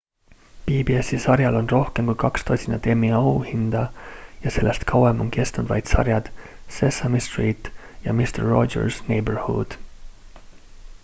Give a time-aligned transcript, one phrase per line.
[0.67, 3.83] pbs-i sarjal on rohkem kui kaks tosinat emmy auhinda
[4.45, 6.33] ja sellest kauem on kestnud vaid sarjad
[6.79, 7.71] sesame street
[8.09, 9.79] ja mister rogers' neighborhood